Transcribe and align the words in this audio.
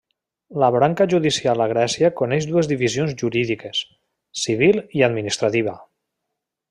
La 0.61 0.69
branca 0.75 1.05
judicial 1.11 1.61
a 1.65 1.67
Grècia 1.71 2.09
coneix 2.21 2.47
dues 2.53 2.69
divisions 2.71 3.13
jurídiques: 3.21 3.83
civil 4.45 4.81
i 5.01 5.05
administrativa. 5.11 5.77